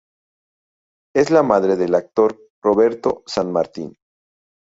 [1.15, 3.95] Es la madre del actor Roberto San Martín.